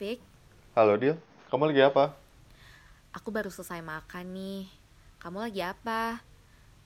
[0.00, 0.16] Fik.
[0.72, 1.12] Halo Dil,
[1.52, 2.16] kamu lagi apa?
[3.12, 4.64] Aku baru selesai makan nih.
[5.20, 6.24] Kamu lagi apa?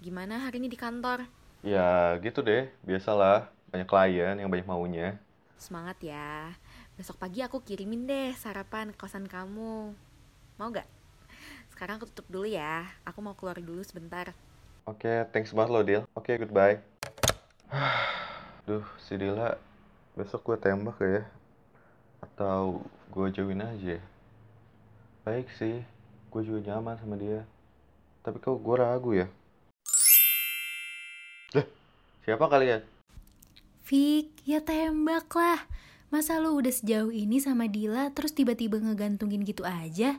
[0.03, 1.23] Gimana hari ini di kantor?
[1.63, 3.47] Ya gitu deh, biasalah.
[3.71, 5.15] Banyak klien yang banyak maunya.
[5.63, 6.59] Semangat ya.
[6.99, 9.95] Besok pagi aku kirimin deh sarapan kosan kamu.
[10.59, 10.91] Mau gak?
[11.71, 12.83] Sekarang aku tutup dulu ya.
[13.07, 14.35] Aku mau keluar dulu sebentar.
[14.91, 16.03] Oke, thanks banget lo Dil.
[16.19, 16.83] Oke, goodbye.
[18.67, 19.55] Duh, si Dila
[20.19, 21.23] besok gue tembak ya?
[22.35, 22.83] Atau
[23.15, 24.03] gue jauhin aja ya?
[25.23, 25.87] Baik sih,
[26.35, 27.47] gue juga nyaman sama dia.
[28.27, 29.31] Tapi kok gue ragu ya?
[31.55, 31.67] Lah,
[32.27, 32.83] siapa kalian?
[33.87, 35.63] Fik, ya tembak lah.
[36.11, 40.19] Masa lu udah sejauh ini sama Dila terus tiba-tiba ngegantungin gitu aja?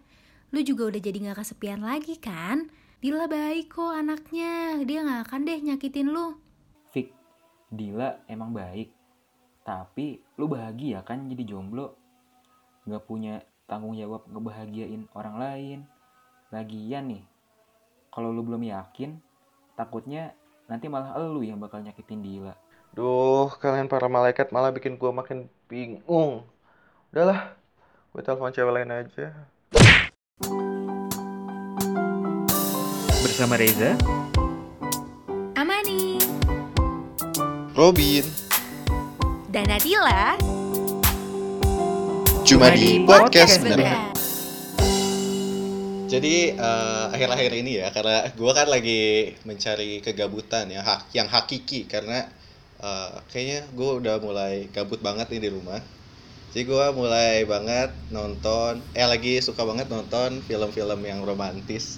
[0.55, 2.71] Lu juga udah jadi gak kesepian lagi kan?
[3.03, 6.39] Dila baik kok anaknya, dia gak akan deh nyakitin lu.
[6.95, 7.11] Fik,
[7.67, 8.87] Dila emang baik.
[9.67, 12.04] Tapi lu bahagia kan jadi jomblo?
[12.85, 15.79] Gak punya tanggung jawab ngebahagiain orang lain.
[16.53, 17.25] Lagian nih,
[18.13, 19.17] kalau lu belum yakin,
[19.73, 20.37] takutnya
[20.69, 22.53] nanti malah lu yang bakal nyakitin Dila.
[22.93, 26.45] Duh, kalian para malaikat malah bikin gue makin bingung.
[27.09, 27.57] Udahlah,
[28.13, 29.33] gue telepon cewek lain aja.
[33.25, 33.97] Bersama Reza,
[35.57, 36.21] Amani.
[37.73, 38.23] Robin
[39.49, 40.54] Dan Nadila.
[42.45, 44.13] Cuma di podcast bener.
[46.05, 51.89] Jadi eh, akhir-akhir ini ya karena gua kan lagi mencari kegabutan ya hak yang hakiki
[51.89, 52.29] karena
[52.79, 55.81] eh, kayaknya gua udah mulai gabut banget nih di rumah.
[56.53, 61.97] Jadi gua mulai banget nonton eh lagi suka banget nonton film-film yang romantis.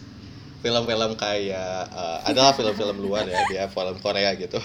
[0.64, 4.58] Film-film kayak eh, adalah film-film luar ya dia film Korea gitu.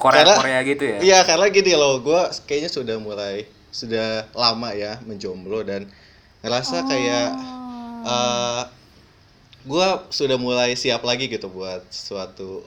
[0.00, 0.98] Korea Karena- Korea gitu ya.
[1.04, 5.86] Iya karena gini loh, gue kayaknya sudah mulai sudah lama ya menjomblo dan
[6.40, 7.28] ngerasa kayak
[8.06, 8.62] eh
[9.68, 12.64] gue sudah mulai siap lagi gitu buat suatu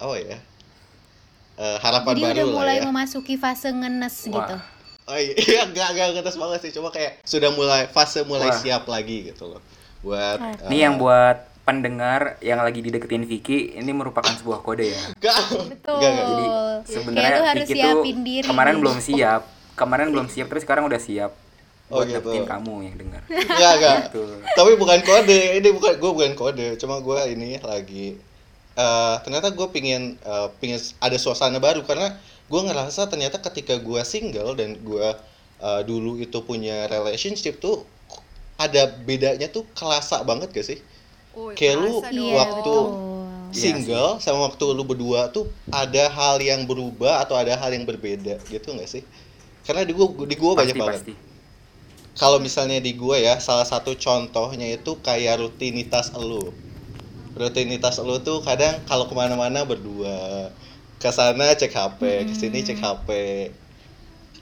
[0.00, 0.38] apa ya
[1.60, 2.84] eh, harapan Jadi baru udah lah mulai ya.
[2.88, 4.32] memasuki fase ngenes Wah.
[4.32, 4.56] gitu.
[5.10, 8.56] Oh iya, enggak enggak ngetes banget sih, cuma kayak sudah mulai fase mulai Wah.
[8.56, 9.60] siap lagi gitu loh.
[10.00, 10.64] Buat Oke.
[10.72, 15.02] Ini yang buat pendengar yang lagi dideketin Vicky, ini merupakan sebuah kode ya.
[15.20, 15.36] enggak,
[15.76, 15.98] Betul.
[16.00, 16.26] enggak, enggak.
[16.30, 16.46] Jadi
[16.88, 18.46] sebenarnya Vicky tuh siapin diri.
[18.48, 19.42] kemarin belum siap,
[19.80, 21.32] kemarin belum siap, terus sekarang udah siap
[21.90, 22.22] Oh, buat gitu.
[22.22, 23.22] dapetin kamu yang dengar.
[23.26, 23.96] Enggak, enggak.
[24.06, 24.22] Gitu.
[24.54, 28.14] tapi bukan kode ini bukan gue bukan kode cuma gue ini lagi
[28.78, 32.14] eh ternyata gue pingin eh, pingin ada suasana baru karena
[32.46, 35.08] gue ngerasa ternyata ketika gue single dan gue
[35.58, 37.82] eh, dulu itu punya relationship tuh
[38.54, 40.78] ada bedanya tuh kelasa banget gak sih
[41.58, 42.74] Kayak lu Iya, waktu.
[43.50, 47.82] Iya single sama waktu lu berdua tuh ada hal yang berubah atau ada hal yang
[47.82, 49.02] berbeda gitu gak sih
[49.66, 51.02] karena di gue di banyak Pasti banget.
[51.06, 51.12] pasti.
[52.20, 56.52] kalau misalnya di gue ya salah satu contohnya itu kayak rutinitas elu.
[57.38, 60.50] Rutinitas elu tuh kadang kalau ke mana-mana berdua.
[61.00, 63.08] Ke sana cek HP ke sini cek HP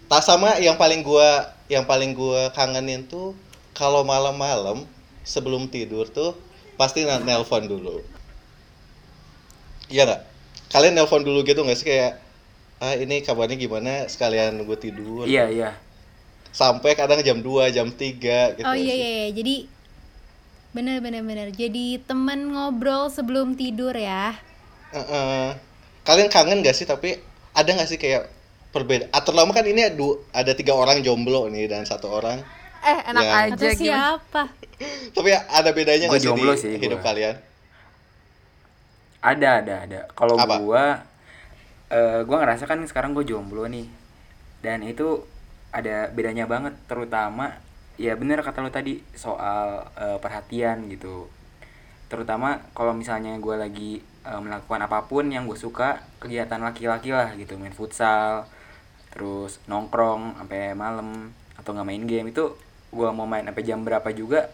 [0.09, 3.37] tak sama yang paling gua yang paling gua kangenin tuh
[3.77, 4.89] kalau malam-malam
[5.23, 6.33] sebelum tidur tuh
[6.81, 8.01] pasti nelpon dulu.
[9.93, 10.23] Iya nggak?
[10.73, 11.87] Kalian nelpon dulu gitu nggak sih?
[11.93, 12.13] Kayak
[12.79, 15.71] ah ini kabarnya gimana sekalian nunggu tidur Iya iya.
[16.53, 18.67] sampai kadang jam 2, jam 3 gitu.
[18.67, 19.29] Oh iya iya, iya.
[19.35, 19.55] jadi
[20.77, 21.49] bener bener bener.
[21.53, 24.37] Jadi temen ngobrol sebelum tidur ya.
[24.95, 25.57] Heeh.
[26.07, 27.21] Kalian kangen gak sih tapi
[27.53, 28.29] ada gak sih kayak
[28.73, 29.11] perbedaan?
[29.13, 32.39] Ah, terutama kan ini ada, ada tiga orang jomblo nih dan satu orang.
[32.85, 33.33] Eh, enak Ya.
[33.51, 34.03] aja Atau gimana?
[34.15, 34.43] siapa?
[35.13, 37.07] Tapi ada bedanya gak sih di sih, hidup gua.
[37.13, 37.35] kalian?
[39.19, 40.01] Ada ada ada.
[40.15, 41.03] Kalau gua
[41.89, 43.89] eh gua ngerasa kan sekarang gue jomblo nih.
[44.61, 45.25] Dan itu
[45.73, 47.53] ada bedanya banget terutama
[47.99, 51.29] ya bener kata lo tadi soal eh, perhatian gitu.
[52.09, 57.33] Terutama kalau misalnya gua lagi eh, melakukan apa pun yang gue suka, kegiatan laki-laki lah
[57.37, 58.45] gitu, main futsal,
[59.13, 62.55] terus nongkrong sampai malam atau nggak main game itu
[62.93, 64.49] gua mau main sampai jam berapa juga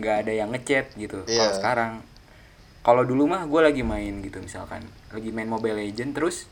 [0.00, 1.24] nggak ada yang ngechat gitu.
[1.28, 1.56] Kalau Iya.
[1.56, 1.92] sekarang
[2.80, 4.80] kalau dulu mah gue lagi main gitu misalkan
[5.12, 6.48] lagi main Mobile Legend terus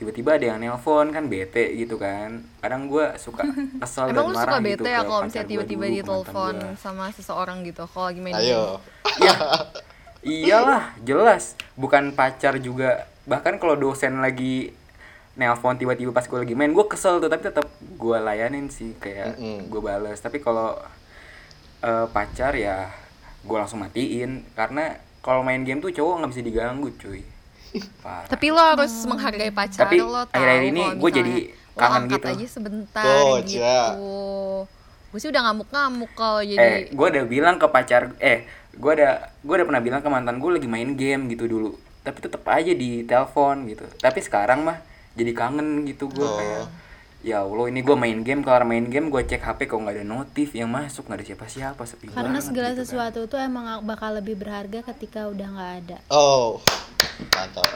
[0.00, 2.40] tiba-tiba ada yang nelpon kan bete gitu kan.
[2.64, 3.44] Kadang gue suka
[3.84, 7.60] kesel Emang dan lu marah suka gitu bete ya kalau misalnya tiba-tiba ditelepon sama seseorang
[7.68, 8.48] gitu kalau lagi main game?
[8.48, 8.64] Ayo.
[9.28, 9.36] ya.
[10.24, 11.60] Iyalah jelas.
[11.76, 13.04] Bukan pacar juga.
[13.28, 14.72] Bahkan kalau dosen lagi
[15.36, 19.36] nelpon tiba-tiba pas gue lagi main gue kesel tuh tapi tetap gue layanin sih kayak
[19.36, 19.68] Mm-mm.
[19.68, 20.16] gue bales.
[20.16, 20.80] Tapi kalau
[21.84, 22.88] eh, pacar ya
[23.44, 24.48] gue langsung matiin.
[24.56, 27.20] Karena kalau main game tuh cowok nggak bisa diganggu cuy
[28.00, 28.26] Parah.
[28.26, 31.34] Tapi lo harus menghargai pacar Tapi lo tahu akhir-akhir ini gue jadi
[31.72, 32.26] kangen gitu.
[32.26, 33.56] aja sebentar Gojek.
[33.56, 34.68] gitu.
[35.10, 39.12] gue sih udah ngamuk-ngamuk kalau eh jadi gue udah bilang ke pacar eh gue udah
[39.40, 41.70] gue udah pernah bilang ke mantan gue lagi main game gitu dulu
[42.00, 44.78] tapi tetep aja di telepon gitu tapi sekarang mah
[45.12, 46.36] jadi kangen gitu gue Oh.
[46.36, 46.64] kayak
[47.20, 50.06] ya allah ini gue main game kalau main game gue cek hp kok nggak ada
[50.08, 52.84] notif yang masuk nggak ada siapa-siapa sepi Karena banget segala gitu kan.
[52.88, 55.96] sesuatu tuh emang bakal lebih berharga ketika udah nggak ada.
[56.08, 56.64] Oh,
[57.36, 57.68] mantap.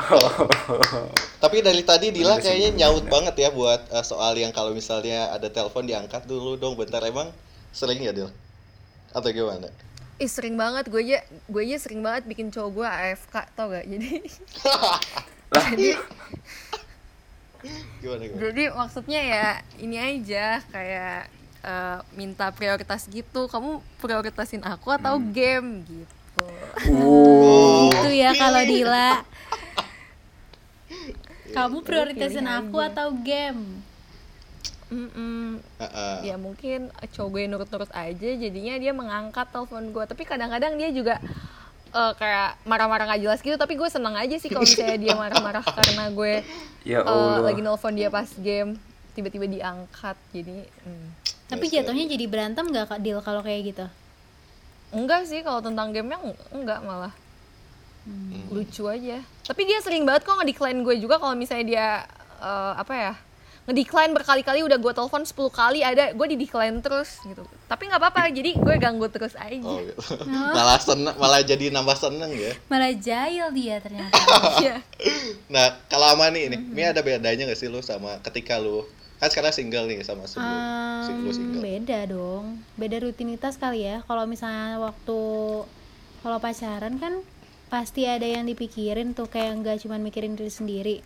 [1.44, 5.52] Tapi dari tadi Dila kayaknya nyaut banget ya buat eh, soal yang kalau misalnya ada
[5.52, 7.28] telepon diangkat dulu dong bentar emang
[7.68, 8.32] sering ya Dil?
[9.12, 9.68] Atau gimana?
[10.16, 11.20] Ih sering banget gue aja
[11.52, 14.24] gue aja sering banget bikin cowok gue AFK tau gak jadi
[15.74, 15.88] jadi
[17.98, 18.40] Gimana gimana?
[18.40, 19.46] jadi maksudnya ya
[19.78, 21.28] ini aja kayak
[21.60, 28.82] eh, minta prioritas gitu kamu prioritasin aku atau game gitu Uh, Itu ya kalau pilih.
[28.82, 29.22] Dila.
[31.54, 32.90] Kamu prioritasin aku aja.
[32.90, 33.78] atau game?
[34.90, 35.62] Mm-mm.
[35.80, 36.16] Heeh.
[36.28, 41.18] ya mungkin cowok gue nurut-nurut aja jadinya dia mengangkat telepon gue tapi kadang-kadang dia juga
[41.94, 45.62] eh, kayak marah-marah gak jelas gitu tapi gue seneng aja sih kalau misalnya dia marah-marah
[45.78, 46.42] karena gue
[46.82, 48.74] ya eh, allah lagi nelfon dia pas game
[49.12, 51.08] tiba-tiba diangkat jadi hmm.
[51.44, 53.86] Tapi jatuhnya jadi berantem gak Kak Dil kalau kayak gitu?
[54.90, 57.14] enggak sih kalau tentang gamenya eng- enggak malah
[58.04, 58.52] Hmm.
[58.52, 61.86] lucu aja tapi dia sering banget kok ngedecline gue juga kalau misalnya dia
[62.36, 63.12] eh, apa ya
[63.64, 67.96] ngedecline berkali-kali udah gue telepon 10 kali ada gue di decline terus gitu tapi nggak
[67.96, 69.96] apa-apa jadi gue ganggu terus aja Oh, gitu.
[70.28, 72.52] malah seneng, malah jadi nambah seneng ya.
[72.66, 74.12] Malah jahil dia ternyata.
[74.60, 74.76] Iya.
[75.46, 78.84] Nah, kalau ama nih ini, ini ada bedanya gak sih lu sama ketika lu
[79.16, 80.60] kan sekarang single nih sama sebelum
[81.02, 81.62] sing- lu Em, single.
[81.62, 82.44] beda dong.
[82.74, 84.02] Beda rutinitas kali ya.
[84.02, 85.18] Kalau misalnya waktu
[86.20, 87.24] kalau pacaran kan
[87.66, 90.96] pasti ada yang dipikirin tuh kayak nggak cuma mikirin diri sendiri.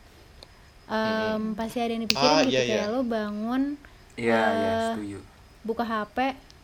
[0.88, 2.90] Em, pasti ada yang dipikirin Ah, gitu iya, kayak iya.
[2.90, 3.62] lo bangun
[4.16, 5.18] iya iya eh, setuju.
[5.62, 6.16] buka HP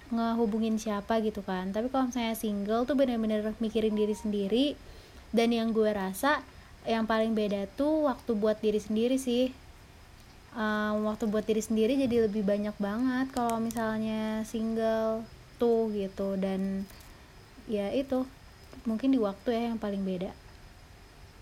[0.06, 1.71] ngehubungin siapa gitu kan.
[1.71, 4.67] Tapi kalau misalnya single tuh bener-bener mikirin diri sendiri
[5.31, 6.41] dan yang gue rasa
[6.85, 9.53] yang paling beda tuh waktu buat diri sendiri sih.
[10.55, 16.38] Em, waktu buat diri sendiri jadi lebih banyak banget kalau misalnya single tuh gitu.
[16.38, 16.87] Dan
[17.67, 18.25] ya itu
[18.85, 20.31] mungkin di waktu ya yang paling beda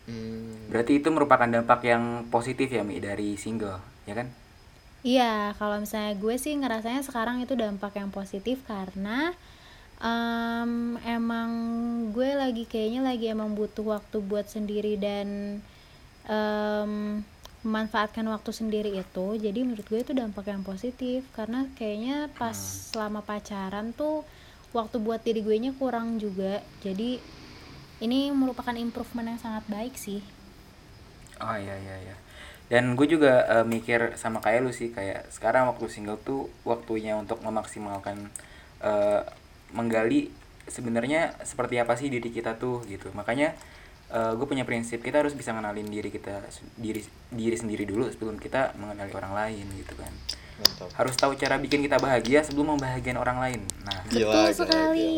[0.06, 0.58] Hmm.
[0.70, 3.78] berarti itu merupakan dampak yang positif ya mi dari single
[4.08, 4.28] ya kan
[5.02, 9.34] Iya, kalau misalnya gue sih ngerasanya sekarang itu dampak yang positif karena
[9.98, 10.72] em,
[11.16, 11.50] emang
[12.14, 15.58] gue lagi kayaknya lagi emang butuh waktu buat sendiri dan
[16.26, 16.92] em,
[17.66, 19.26] memanfaatkan waktu sendiri itu.
[19.38, 22.54] Jadi menurut gue itu dampak yang positif karena kayaknya pas
[22.90, 24.22] selama pacaran tuh
[24.74, 26.62] waktu buat diri gue nya kurang juga.
[26.82, 27.18] Jadi
[28.02, 30.18] ini merupakan improvement yang sangat baik sih.
[31.38, 32.16] Oh iya iya iya.
[32.66, 37.14] Dan gue juga eh, mikir sama kayak lu sih kayak sekarang waktu single tuh waktunya
[37.14, 38.26] untuk memaksimalkan
[38.82, 39.22] eh,
[39.70, 40.34] menggali
[40.66, 43.10] sebenarnya seperti apa sih diri kita tuh gitu.
[43.14, 43.54] Makanya
[44.12, 46.44] gue punya prinsip kita harus bisa mengenalin diri kita
[46.76, 47.00] diri
[47.32, 50.12] diri sendiri dulu sebelum kita mengenali orang lain gitu kan.
[50.60, 50.92] Mantap.
[51.00, 53.60] Harus tahu cara bikin kita bahagia sebelum membahagiakan orang lain.
[53.88, 55.08] Nah, Gila, Betul gila, sekali.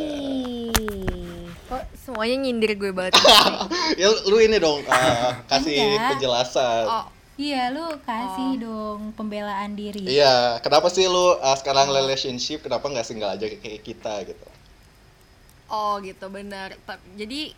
[2.04, 3.16] Semuanya nyindir gue banget
[4.00, 6.08] ya lu ini dong eh, kasih Enggak.
[6.16, 6.84] penjelasan.
[6.86, 10.06] oh Iya, lu kasih dong pembelaan diri.
[10.06, 14.46] Iya, kenapa sih lu uh, sekarang relationship kenapa nggak single aja kayak kita gitu?
[15.66, 16.78] Oh gitu bener.
[16.86, 17.50] Ta- Jadi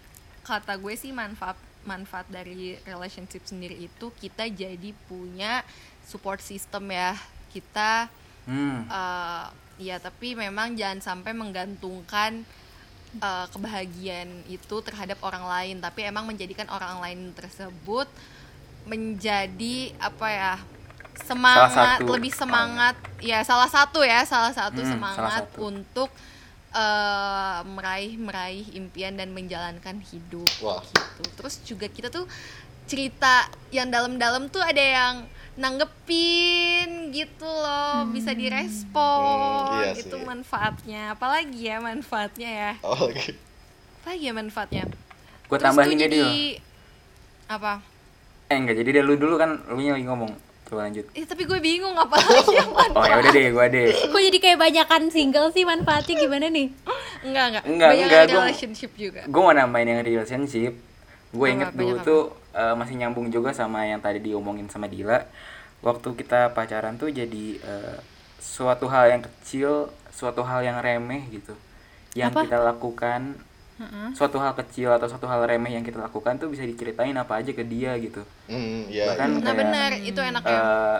[0.49, 5.61] kata gue sih manfaat manfaat dari relationship sendiri itu kita jadi punya
[6.09, 7.13] support system ya.
[7.53, 8.09] Kita
[8.49, 9.45] hmm, eh
[9.77, 12.49] ya tapi memang jangan sampai menggantungkan
[13.17, 18.09] eh, kebahagiaan itu terhadap orang lain, tapi emang menjadikan orang lain tersebut
[18.87, 20.55] menjadi apa ya
[21.27, 25.59] semangat lebih semangat ya salah satu ya salah satu Hmm, semangat salah satu.
[25.73, 26.09] untuk
[26.71, 30.83] eh, meraih meraih impian dan menjalankan hidup Wah.
[30.83, 32.27] gitu terus juga kita tuh
[32.87, 35.15] cerita yang dalam-dalam tuh ada yang
[35.57, 43.35] nanggepin gitu loh bisa direspon Hmm, iya itu manfaatnya apalagi ya manfaatnya ya Oh, gitu.
[44.03, 44.85] apalagi ya manfaatnya
[45.47, 46.31] gue tambahin tuh deh Dil.
[47.47, 47.83] apa
[48.47, 50.31] Eh enggak, jadi deh lu dulu kan lu lagi ngomong.
[50.67, 51.07] Coba lanjut.
[51.11, 53.87] eh, tapi gue bingung apa lagi yang manfaat Oh ya udah deh, gua deh.
[54.05, 56.69] Kok jadi kayak banyakan single sih manfaatnya gimana nih?
[57.23, 60.73] enggak enggak Enggak, banyak enggak, gua- relationship juga gue mau nambahin yang relationship
[61.29, 62.05] gue inget dulu apa?
[62.05, 65.27] tuh eh, masih nyambung juga sama yang tadi diomongin sama Dila
[65.81, 67.99] waktu kita pacaran tuh jadi eh,
[68.39, 71.53] suatu hal yang kecil suatu hal yang remeh gitu
[72.15, 72.47] yang Apa?
[72.47, 73.35] kita lakukan
[74.17, 77.53] suatu hal kecil atau suatu hal remeh yang kita lakukan tuh bisa diceritain apa aja
[77.53, 78.25] ke dia gitu.
[78.49, 79.13] Hmm, iya.
[79.13, 80.57] bahkan nah kayak benar itu enaknya.
[80.57, 80.99] eh,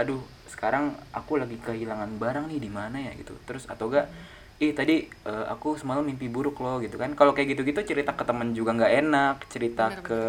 [0.00, 3.36] aduh sekarang aku lagi kehilangan barang nih di mana ya gitu.
[3.44, 4.08] Terus atau enggak
[4.56, 7.12] ih tadi eh, aku semalam mimpi buruk loh gitu kan.
[7.12, 10.20] Kalau kayak gitu-gitu cerita ke teman juga nggak enak cerita Bener, ke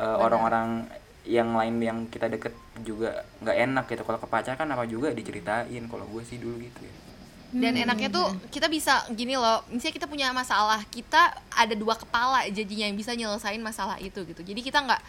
[0.00, 0.88] eh, orang-orang
[1.28, 4.02] yang lain yang kita deket juga nggak enak gitu.
[4.08, 7.09] Kalau ke pacar kan apa juga diceritain kalau gue sih dulu gitu ya
[7.50, 12.46] dan enaknya tuh kita bisa gini loh misalnya kita punya masalah kita ada dua kepala
[12.46, 14.40] jadinya yang bisa nyelesain masalah itu gitu.
[14.42, 15.02] Jadi kita nggak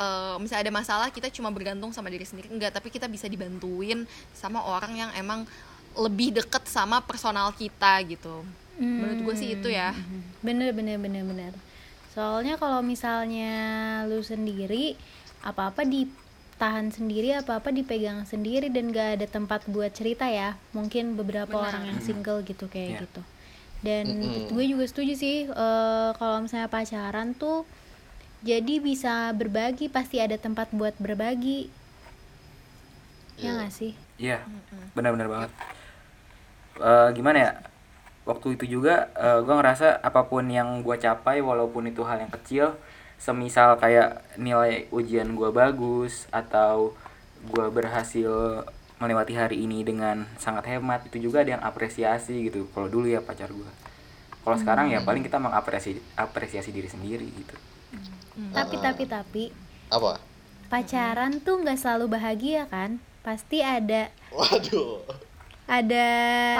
[0.00, 2.52] eh, misalnya ada masalah kita cuma bergantung sama diri sendiri.
[2.52, 4.04] Enggak tapi kita bisa dibantuin
[4.36, 5.48] sama orang yang emang
[5.96, 8.44] lebih deket sama personal kita gitu.
[8.80, 9.92] Menurut gue sih itu ya.
[10.40, 11.52] Bener bener bener bener.
[12.12, 13.52] Soalnya kalau misalnya
[14.08, 14.96] lu sendiri
[15.42, 15.82] apa apa
[16.62, 21.50] ditahan sendiri apa apa dipegang sendiri dan gak ada tempat buat cerita ya mungkin beberapa
[21.50, 21.74] Benar.
[21.74, 23.00] orang yang single gitu kayak Iya.
[23.02, 23.22] gitu
[23.82, 24.46] dan Mm-mm.
[24.54, 27.66] gue juga setuju sih eh, kalau misalnya pacaran tuh
[28.46, 31.66] jadi bisa berbagi pasti ada tempat buat berbagi
[33.34, 33.50] ya Iya.
[33.58, 33.92] nggak sih
[34.22, 34.38] Iya,
[34.94, 35.50] benar-benar banget.
[36.78, 37.52] Eh, gimana ya?
[38.22, 42.78] Waktu itu juga gue ngerasa apa pun yang gue capai, walaupun itu hal yang kecil,
[43.22, 46.90] semisal kayak nilai ujian gue bagus atau
[47.46, 48.66] gue berhasil
[48.98, 52.66] melewati hari ini dengan sangat hemat, itu juga ada yang apresiasi gitu.
[52.70, 53.70] Kalau dulu ya pacar gue.
[54.42, 57.54] Kalau sekarang ya paling kita mengapresiasi apresiasi diri sendiri gitu.
[58.50, 58.82] tapi Ah.
[58.90, 59.44] tapi tapi
[59.92, 60.16] Apa?
[60.66, 65.04] pacaran tuh nggak selalu bahagia kan pasti ada Waduh.
[65.68, 66.08] ada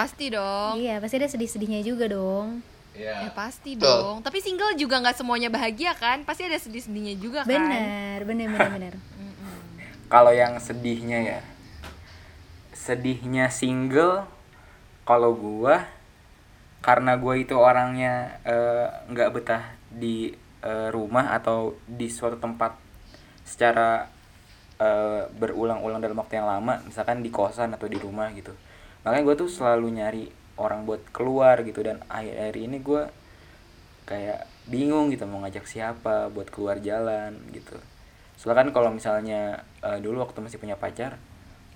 [0.05, 2.61] pasti dong iya pasti ada sedih-sedihnya juga dong
[2.93, 3.33] ya Ya.
[3.33, 3.89] pasti Betul.
[3.89, 8.49] dong tapi single juga nggak semuanya bahagia kan pasti ada sedih-sedihnya juga kan bener bener
[8.53, 8.95] bener bener
[10.13, 11.41] Kalau yang sedihnya ya,
[12.77, 14.29] sedihnya single,
[15.09, 15.89] kalau gua
[16.85, 22.77] karena gua itu orangnya eh, nggak betah di eh, rumah atau di suatu tempat
[23.49, 24.05] secara
[24.77, 28.53] eh, berulang-ulang dalam waktu yang lama, misalkan di kosan atau di rumah gitu.
[29.09, 30.25] Makanya gue tuh selalu nyari
[30.59, 31.81] orang buat keluar gitu.
[31.85, 33.09] Dan akhir-akhir ini gua
[34.09, 37.79] kayak bingung gitu mau ngajak siapa buat keluar jalan gitu.
[38.39, 41.19] Soalnya kan kalau misalnya eh, dulu waktu masih punya pacar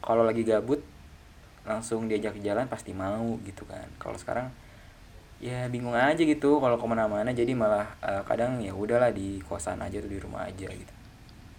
[0.02, 0.83] kalau lagi gabut
[1.66, 3.88] langsung diajak jalan pasti mau gitu kan.
[4.02, 4.49] Kalau sekarang
[5.38, 7.30] ya bingung aja gitu kalau ke mana-mana.
[7.35, 10.95] Jadi malah eh, kadang ya udahlah di kosan aja tuh di rumah aja gitu.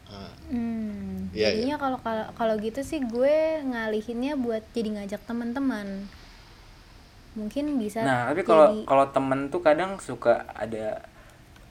[0.08, 5.88] Ah, hmm, Iya, jadinya kalau kalau kalau gitu sih gue ngalihinnya buat jadi ngajak teman-teman
[7.38, 11.06] mungkin bisa nah tapi kalau jadi- kalau temen tuh kadang suka ada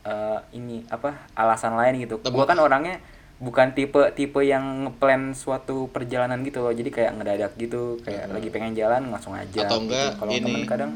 [0.07, 2.23] eh, ini apa alasan lain gitu.
[2.23, 3.03] Gua kan orangnya
[3.37, 6.71] bukan tipe tipe yang ngeplan suatu perjalanan gitu loh.
[6.71, 9.91] Jadi kayak ngedadak gitu kayak lagi pengen jalan langsung aja Atau gitu.
[9.91, 10.93] enggak, kalau ini, temen kadang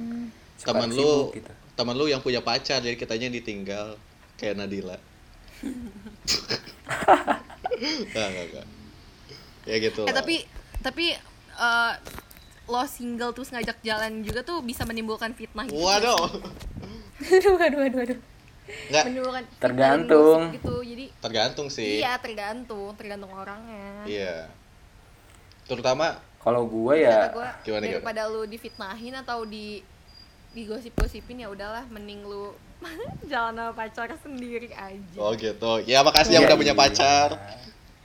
[0.55, 1.53] suka temen lu sibuk gitu.
[1.75, 3.99] temen lu yang punya pacar jadi kitanya ditinggal
[4.39, 4.95] kayak Nadila.
[7.81, 8.67] Enggak, enggak, enggak.
[9.69, 10.37] Ya gitu eh tapi
[10.81, 11.07] tapi
[11.53, 11.93] eh,
[12.71, 15.75] lo single terus ngajak jalan juga tuh bisa menimbulkan fitnah gitu.
[15.77, 16.31] Waduh.
[17.21, 18.21] Aduh aduh aduh aduh
[18.87, 20.41] Enggak, menimbulkan Tergantung.
[20.55, 21.99] gitu jadi tergantung sih.
[21.99, 24.07] Iya tergantung tergantung orangnya.
[24.07, 24.47] Iya.
[25.67, 27.99] Terutama kalau gua ya gua, Gimana, gimana?
[28.01, 29.83] daripada lu difitnahin atau di
[30.51, 32.55] digosip-gosipin ya udahlah mending lu
[33.31, 35.19] jalan sama pacar sendiri aja.
[35.19, 35.83] Oh gitu.
[35.85, 36.81] Ya makasih yang Iya, udah punya iya.
[36.81, 37.29] pacar.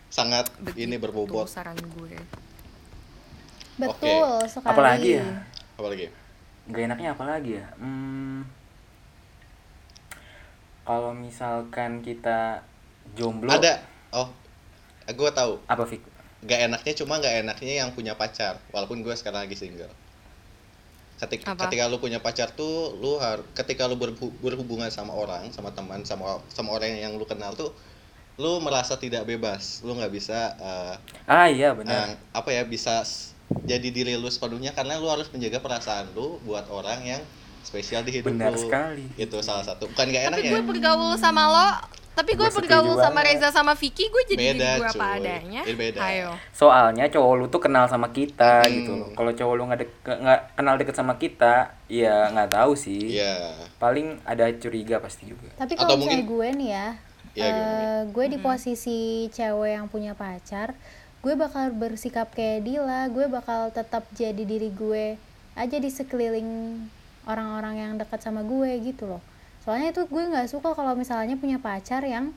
[0.09, 1.47] Sangat Begitu ini berbobot.
[1.47, 2.15] saran gue
[3.75, 4.71] betul sekali.
[4.71, 5.27] Apalagi ya?
[5.75, 6.05] Apalagi?
[6.65, 7.65] Nggak enaknya apalagi ya?
[7.77, 8.47] Hmm,
[10.85, 12.61] kalau misalkan kita
[13.17, 13.81] jomblo Ada.
[14.13, 14.29] Oh
[15.05, 15.61] Gue tahu.
[15.69, 16.01] Apa Fik?
[16.49, 18.57] Gak enaknya cuma gak enaknya yang punya pacar.
[18.73, 19.91] Walaupun gue sekarang lagi single.
[21.21, 21.69] Ketika Apa?
[21.69, 26.03] ketika lu punya pacar tuh lu har ketika lu berhu- berhubungan sama orang sama teman
[26.03, 27.71] sama sama orang yang lu kenal tuh
[28.35, 29.79] lu merasa tidak bebas.
[29.85, 30.93] Lu nggak bisa eh,
[31.29, 32.11] ah iya benar.
[32.11, 32.99] eh, apa ya bisa
[33.61, 37.21] jadi diri lu sepenuhnya karena lu harus menjaga perasaan lu buat orang yang
[37.61, 39.05] spesial di hidup benar lu sekali.
[39.15, 39.85] Itu salah satu.
[39.87, 40.51] Bukan gak enak tapi ya?
[40.51, 41.69] gue bergaul sama lo
[42.15, 43.19] tapi gue bergaul sama.
[43.21, 45.61] Reza sama Vicky gue jadi Beda, diri gue apa adanya.
[45.61, 45.99] Ini beda.
[45.99, 46.31] ayo.
[46.49, 48.71] Soalnya cowok lu tuh kenal sama kita Hmm.
[48.71, 49.09] gitu loh.
[49.11, 51.53] Kalau cowok lu nggak dek- nggak kenal deket sama kita
[51.85, 53.19] ya nggak tahu sih.
[53.19, 53.51] Iya.
[53.75, 55.51] Paling ada curiga pasti juga.
[55.53, 56.87] Tapi kalau misalnya mungkin- gue nih ya,
[57.35, 60.71] Iya, gimana, eh, gue di posisi cewek yang punya pacar,
[61.25, 65.17] gue bakal bersikap kayak Dila, gue bakal tetap jadi diri gue
[65.57, 66.77] aja di sekeliling
[67.25, 69.23] orang-orang yang dekat sama gue gitu loh.
[69.65, 72.29] Soalnya itu gue nggak suka kalau misalnya punya pacar yang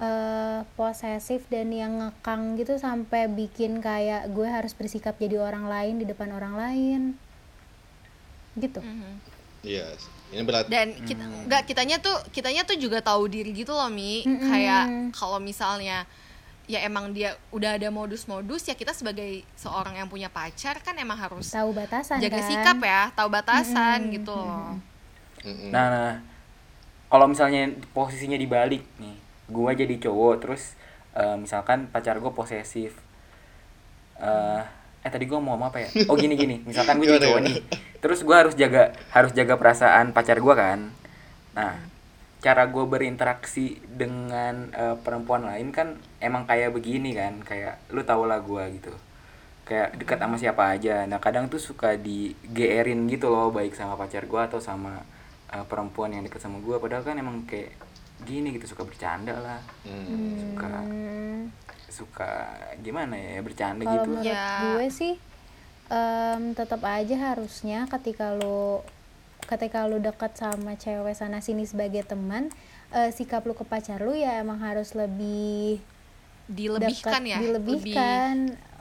[0.00, 6.00] eh, posesif dan yang ngekang gitu sampai bikin kayak gue harus bersikap jadi orang lain
[6.00, 7.00] di depan orang lain,
[8.56, 8.80] gitu.
[9.60, 9.84] Iya
[10.30, 14.22] ini berat dan kita nggak kitanya tuh kitanya tuh juga tahu diri gitu loh mi
[14.22, 14.46] Mm-mm.
[14.46, 16.06] kayak kalau misalnya
[16.70, 21.18] ya emang dia udah ada modus-modus ya kita sebagai seorang yang punya pacar kan emang
[21.24, 22.46] harus tahu batasan jaga kan?
[22.48, 24.78] sikap ya tahu batasan Mm-mm, gitu loh.
[25.74, 26.10] Nah, nah
[27.10, 27.62] kalau misalnya
[27.96, 29.16] posisinya dibalik nih,
[29.50, 30.62] gua jadi cowok terus
[31.16, 32.92] eh, misalkan pacar gua posesif.
[34.20, 34.62] eh
[35.00, 35.90] eh tadi gua mau ngomong apa ya?
[36.10, 37.56] Oh gini gini, misalkan gue jadi cowok nih,
[38.04, 40.80] terus gua harus jaga harus jaga perasaan pacar gua kan.
[41.56, 41.89] Nah,
[42.40, 48.24] cara gue berinteraksi dengan eh, perempuan lain kan emang kayak begini kan, kayak lu tau
[48.24, 48.92] lah gua gitu.
[49.68, 51.04] Kayak dekat sama siapa aja.
[51.06, 55.04] Nah, kadang tuh suka di GR-in gitu loh, baik sama pacar gua atau sama
[55.52, 57.76] eh, perempuan yang deket sama gua padahal kan emang kayak
[58.20, 60.36] gini gitu suka bercanda lah Hmm.
[60.36, 60.70] suka
[61.90, 62.32] suka
[62.78, 64.76] gimana ya bercanda kalau gitu menurut Ya.
[64.76, 65.14] gue sih
[65.88, 68.84] em, tetap aja harusnya ketika lo
[69.50, 72.54] ketika lu dekat sama cewek sana sini sebagai teman
[72.94, 75.82] eh, sikap lu ke pacar lu ya emang harus lebih
[76.46, 77.38] dilebihkan dekat, ya?
[77.42, 78.36] dilebihkan.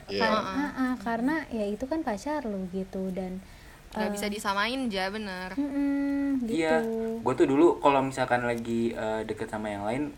[0.10, 0.22] Iya.
[0.26, 4.28] Kar- ah, ah, karena ya itu kan pacar lu gitu dan lebih nggak eh, bisa
[4.30, 5.58] disamain ja bener.
[5.58, 6.62] Mm-mm, gitu.
[6.62, 6.86] Iya
[7.22, 10.14] gue tuh dulu kalau misalkan lagi eh, deket sama yang lain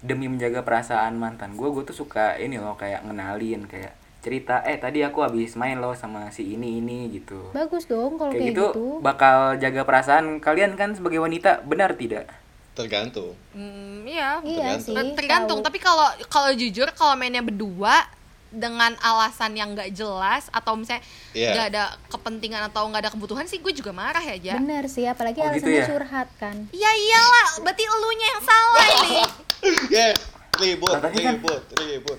[0.00, 4.76] demi menjaga perasaan mantan gue gue tuh suka ini loh kayak ngenalin kayak cerita eh
[4.76, 7.50] tadi aku habis main loh sama si ini ini gitu.
[7.50, 11.92] Bagus dong kalau kayak kayak, gitu, gitu, bakal jaga perasaan kalian kan sebagai wanita benar
[11.94, 12.28] tidak?
[12.70, 13.32] Tergantung.
[13.50, 14.38] Hmm, iya.
[14.38, 14.84] Iya Tergantung.
[14.84, 15.58] sih Ter- tergantung.
[15.58, 15.66] tahu.
[15.66, 18.04] tapi kalau kalau jujur kalau mainnya berdua
[18.48, 21.50] dengan alasan yang nggak jelas atau misalnya Iya.
[21.52, 24.54] nggak ada kepentingan atau nggak ada kebutuhan sih gue juga marah ya ja.
[24.56, 25.86] Bener sih apalagi Oh, gitu alasannya ya?
[25.86, 26.56] curhat kan.
[26.70, 27.48] Iya iyalah.
[27.60, 29.22] Berarti elunya yang salah nih
[30.60, 32.18] ribut tapi kan- ribut ribut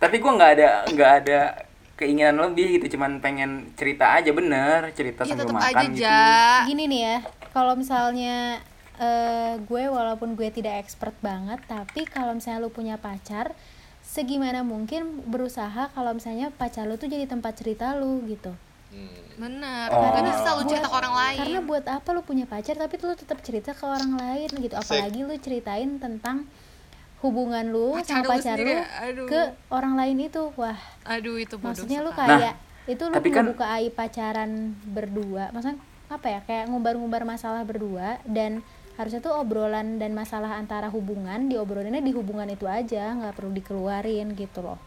[0.00, 1.40] tapi gue nggak ada nggak ada
[2.00, 6.00] keinginan lebih gitu cuman pengen cerita aja bener cerita ya sambil makan aja gitu.
[6.00, 6.64] Ja.
[6.64, 7.16] Gini nih ya
[7.52, 8.64] kalau misalnya
[8.96, 13.52] eh, gue walaupun gue tidak expert banget tapi kalau misalnya lu punya pacar
[14.00, 18.56] segimana mungkin berusaha kalau misalnya pacar lu tuh jadi tempat cerita lu gitu.
[18.90, 19.22] Hmm.
[19.38, 20.02] bener Oh.
[20.02, 21.38] nggak bisa lu cerita ke orang lain.
[21.38, 24.74] Karena buat apa lu punya pacar tapi lu tetap cerita ke orang lain gitu.
[24.74, 26.48] Apalagi lu ceritain tentang
[27.20, 28.84] hubungan lu Pacar sama lu pacar sendiri lu ya?
[29.04, 29.26] Aduh.
[29.28, 30.78] ke orang lain itu wah.
[31.04, 32.54] Aduh itu bodoh maksudnya lu kayak
[32.88, 34.50] itu lu tapi kan- ngebuka aib pacaran
[34.88, 35.52] berdua.
[35.52, 35.76] Maksudnya
[36.08, 36.40] apa ya?
[36.48, 38.64] Kayak ngumbar-ngumbar masalah berdua dan
[38.96, 44.32] harusnya tuh obrolan dan masalah antara hubungan diobrolinnya di hubungan itu aja nggak perlu dikeluarin
[44.36, 44.80] gitu loh.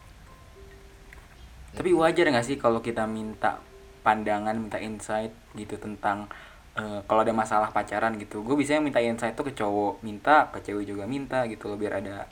[1.74, 3.58] Tapi wajar nggak sih kalau kita minta
[4.06, 6.30] pandangan minta insight gitu tentang
[6.74, 10.60] eh, kalau ada masalah pacaran gitu gue bisa minta insight tuh ke cowok minta ke
[10.60, 12.26] cewek juga minta gitu loh biar ada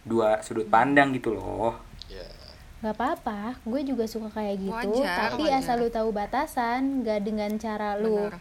[0.00, 1.76] dua sudut pandang gitu loh.
[2.06, 2.24] Ya
[2.80, 5.60] nggak apa-apa gue juga suka kayak gitu Wajar, tapi wajar.
[5.60, 8.40] asal lu tahu batasan nggak dengan cara lu Bener.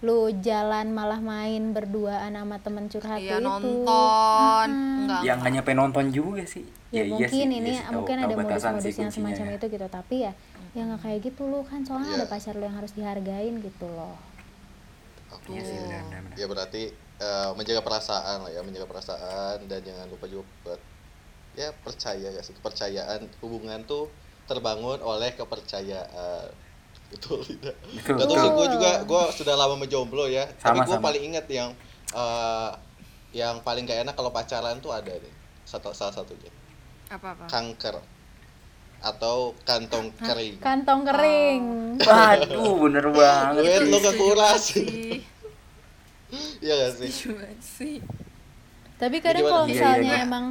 [0.00, 3.44] lu jalan malah main berduaan sama temen curhat Iya itu.
[3.46, 4.68] nonton.
[4.68, 6.64] Enggak yang hanya pengen nonton juga sih.
[6.90, 8.96] Ya, iya mungkin sih, ini iya sih, tahu- mungkin tahu ada batasan sih modus-modus yang
[9.06, 9.54] kuncinya semacam ya.
[9.54, 10.32] itu gitu tapi ya
[10.70, 12.18] ya nggak kayak gitu lu kan soalnya Iya.
[12.18, 14.14] ada pacar lu yang harus dihargain gitu loh
[15.30, 16.36] aku Iya sih, benar, benar, benar.
[16.36, 16.82] ya berarti
[17.18, 20.80] eh, menjaga perasaan lah ya menjaga perasaan dan jangan lupa juga buat
[21.52, 24.06] ya percaya gak sih kepercayaan hubungan tuh
[24.46, 26.48] terbangun oleh kepercayaan
[27.10, 28.56] betul tidak Betul, Gak tau sih betul.
[28.56, 31.06] gue juga gue sudah lama menjomblo ya tapi Sama, gue sama.
[31.06, 31.70] paling inget yang
[32.10, 32.70] eh,
[33.30, 36.50] yang paling gak enak kalau pacaran tuh ada nih satu salah satunya
[37.08, 37.98] apa apa kanker
[39.00, 40.60] atau kantong kering.
[40.60, 41.64] Kantong kering.
[42.00, 45.24] Waduh bener banget Duit lu kekuras sih.
[46.60, 47.10] Iya gak sih?
[47.32, 47.96] Banget sih.
[49.00, 50.24] Tapi kadang kalau Iya, misalnya iya.
[50.28, 50.44] emang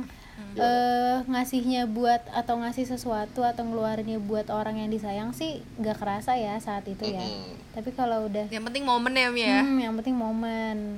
[0.58, 6.34] eh, ngasihnya buat atau ngasih sesuatu atau ngeluarinnya buat orang yang disayang sih nggak kerasa
[6.34, 7.22] ya saat itu ya.
[7.22, 7.54] Mm-mm.
[7.78, 9.62] tapi kalau udah yang penting momen ya ya?
[9.62, 10.98] Hmm, yang penting momen.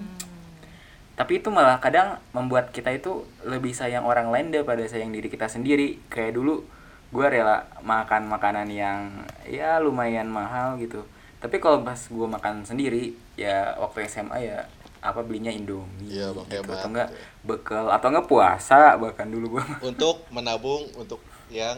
[1.11, 5.45] Tapi itu malah kadang membuat kita itu lebih sayang orang lain daripada sayang diri kita
[5.45, 5.99] sendiri.
[6.07, 6.63] Kayak dulu
[7.12, 9.12] gue rela makan makanan yang
[9.43, 11.04] ya lumayan mahal gitu.
[11.38, 14.60] Tapi kalau pas gue makan sendiri ya waktu SMA ya
[15.02, 16.62] apa belinya Indomie Iya, Bang, gitu.
[16.69, 17.10] atau enggak
[17.41, 21.17] bekal atau enggak puasa bahkan dulu gue untuk menabung untuk
[21.50, 21.76] yang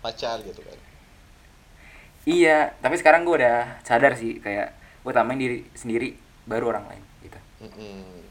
[0.00, 0.78] pacar gitu kan.
[2.24, 4.72] Iya tapi sekarang gue udah sadar sih kayak
[5.04, 6.16] gue tamain diri sendiri
[6.48, 7.38] baru orang lain gitu.
[7.68, 8.24] Mm-mm.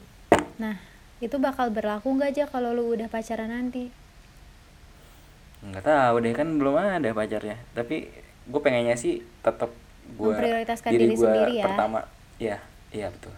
[0.58, 0.77] nah
[1.21, 3.93] itu bakal berlaku nggak aja kalau lu udah pacaran nanti
[5.63, 7.56] nggak tahu deh kan belum ada pacarnya.
[7.71, 8.12] Tapi
[8.43, 9.71] gue pengennya sih tetap
[10.13, 11.65] gue Memprioritaskan diri gua sendiri ya.
[11.65, 11.99] pertama.
[12.38, 12.58] Ya
[12.91, 13.32] iya betul.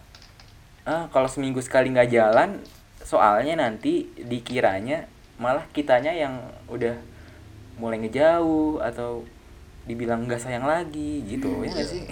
[0.84, 2.62] Ah kalau seminggu sekali nggak jalan
[3.00, 5.06] soalnya nanti dikiranya
[5.38, 6.34] malah kitanya yang
[6.66, 6.98] udah
[7.78, 9.22] mulai ngejauh atau
[9.86, 11.62] dibilang nggak sayang lagi gitu.
[11.62, 11.86] Ya nggak Iya.
[11.86, 12.04] sih?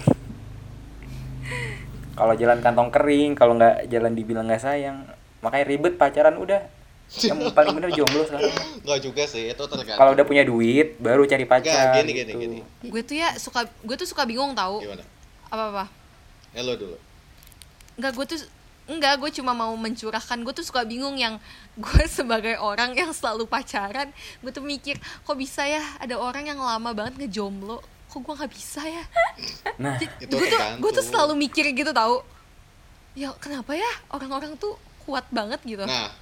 [2.14, 5.02] Kalau jalan kantong kering kalau nggak jalan dibilang nggak sayang
[5.42, 6.62] makanya ribet pacaran udah
[7.16, 8.50] yang paling bener jomblo sekarang
[8.80, 9.94] Enggak juga sih, itu tergantung.
[9.94, 12.40] kalau udah punya duit baru cari Enggak, pacar gini gini gitu.
[12.40, 12.58] gini.
[12.82, 15.04] gue tuh ya suka gue tuh suka bingung tahu Gimana?
[15.46, 15.84] apa apa
[16.50, 16.94] Eh lo dulu.
[17.94, 18.38] Enggak, gue tuh
[18.84, 21.40] Enggak, gue cuma mau mencurahkan Gue tuh suka bingung yang
[21.82, 26.60] Gue sebagai orang yang selalu pacaran Gue tuh mikir Kok bisa ya ada orang yang
[26.60, 29.02] lama banget ngejomblo Kok gue gak bisa ya
[29.82, 32.22] nah Itu Gue tuh, gue tuh selalu mikir gitu tahu
[33.14, 36.12] Ya kenapa ya orang-orang tuh kuat banget gitu Nah,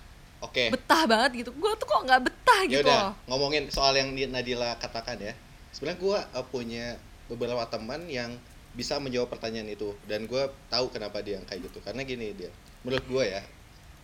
[0.42, 0.64] oke.
[0.74, 4.12] Betah banget gitu Gue tuh kok gak betah Ya gitu udah, loh ngomongin soal yang
[4.12, 5.32] Di- Nadila katakan ya.
[5.72, 6.84] Sebenarnya gua eh, punya
[7.30, 8.30] beberapa teman yang
[8.76, 11.78] bisa menjawab pertanyaan itu dan gua tahu kenapa dia yang kayak gitu.
[11.80, 12.50] Karena gini dia.
[12.84, 13.40] Menurut gua ya,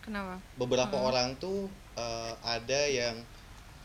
[0.05, 0.41] Kenapa?
[0.57, 3.17] beberapa orang tuh eh, ada yang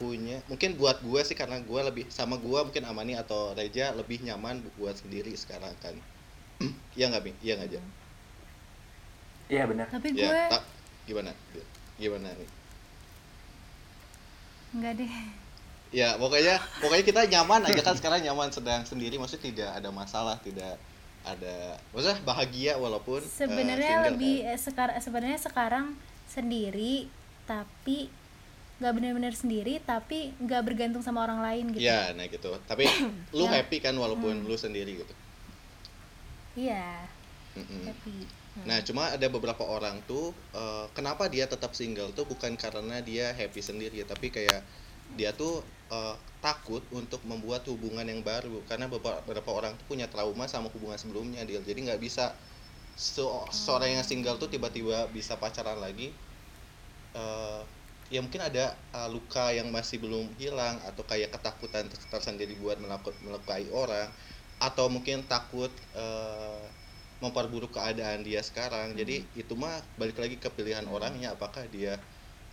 [0.02, 4.20] punya mungkin buat gue sih karena gue lebih sama gue mungkin Amani atau Reja lebih
[4.26, 5.96] nyaman buat sendiri sekarang kan
[6.98, 7.32] Iya nggak Mi?
[7.40, 7.82] Iya nggak aja?
[9.48, 10.64] iya bener Tapi Ya, gue tak
[11.08, 11.32] gimana?
[11.96, 12.50] Gimana nih?
[14.74, 15.14] enggak deh.
[15.94, 20.42] Ya pokoknya pokoknya kita nyaman aja kan sekarang nyaman sedang sendiri maksudnya tidak ada masalah
[20.42, 20.82] tidak
[21.22, 24.50] ada maksudnya bahagia walaupun eh, Sebenarnya single, lebih kan.
[24.50, 25.86] eh, sekarang sebenarnya sekarang
[26.26, 27.06] sendiri
[27.46, 28.10] tapi
[28.82, 31.86] nggak benar-benar sendiri tapi nggak bergantung sama orang lain gitu.
[31.86, 32.50] Ya, nah gitu.
[32.66, 32.90] Tapi
[33.30, 33.62] lu Ya.
[33.62, 35.14] happy kan walaupun lu sendiri gitu.
[36.58, 37.06] Iya,
[37.86, 38.18] happy.
[38.64, 43.34] Nah, cuma ada beberapa orang tuh eh, kenapa dia tetap single tuh bukan karena dia
[43.36, 44.62] happy sendiri, tapi kayak
[45.20, 50.46] dia tuh eh, takut untuk membuat hubungan yang baru karena beberapa, orang tuh punya trauma
[50.48, 51.60] sama hubungan sebelumnya dia.
[51.60, 52.40] Jadi nggak bisa
[52.96, 56.16] so, seorang yang single tuh tiba-tiba bisa pacaran lagi.
[57.14, 57.62] Eh,
[58.14, 58.66] ya mungkin ada
[58.98, 64.10] eh, luka yang masih belum hilang atau kayak ketakutan ter- tersendiri buat melakut melukai orang
[64.58, 66.66] atau mungkin takut eh,
[67.24, 69.00] memperburuk keadaan dia sekarang.
[69.00, 71.96] Jadi itu mah balik lagi ke pilihan orangnya apakah dia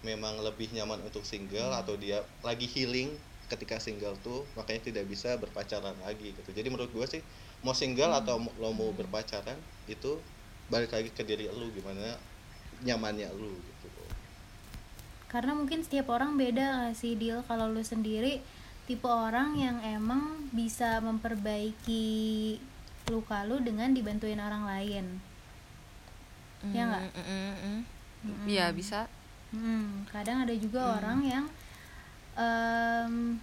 [0.07, 3.11] memang lebih nyaman untuk single atau dia lagi healing
[3.51, 6.55] ketika single tuh makanya tidak bisa berpacaran lagi gitu.
[6.55, 7.23] Jadi menurut gue sih
[7.67, 9.59] mau single atau mo- lo mau berpacaran
[9.91, 10.23] itu
[10.71, 12.15] balik lagi ke diri lu gimana
[12.87, 13.91] nyamannya lu gitu.
[15.27, 18.39] Karena mungkin setiap orang beda sih deal kalau lu sendiri
[18.87, 22.59] tipe orang yang emang bisa memperbaiki
[23.11, 25.07] luka lu dengan dibantuin orang lain.
[26.71, 27.03] Ya nggak?
[27.11, 27.81] Mm, mm, mm,
[28.25, 28.47] mm.
[28.47, 29.11] Iya bisa
[29.51, 31.45] Hmm, kadang ada juga orang yang
[32.39, 33.35] em,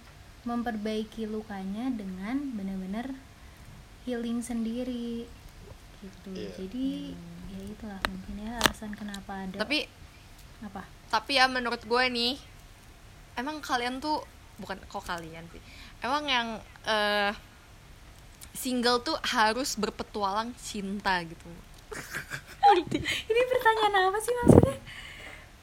[0.48, 3.12] memperbaiki lukanya dengan benar-benar
[4.08, 5.28] healing sendiri
[6.00, 6.32] gitu.
[6.32, 6.48] Iya.
[6.56, 7.12] Jadi
[7.52, 9.84] ya itulah mungkin ya alasan kenapa ada Tapi
[10.64, 10.82] apa?
[11.08, 12.36] tapi ya menurut gue nih
[13.36, 14.20] emang kalian tuh
[14.60, 15.62] bukan kok kalian sih
[16.04, 16.48] emang yang
[16.84, 17.32] eh,
[18.58, 21.46] single tuh harus berpetualang cinta gitu.
[23.30, 24.76] Ini pertanyaan apa sih maksudnya?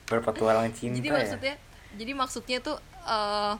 [0.05, 1.15] berpetualang cinta jadi ya?
[1.17, 1.55] maksudnya
[1.97, 2.77] jadi maksudnya tuh
[3.09, 3.53] eh,